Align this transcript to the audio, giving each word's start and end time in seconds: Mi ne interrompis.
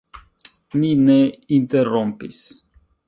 Mi 0.79 0.87
ne 1.01 1.17
interrompis. 1.59 2.41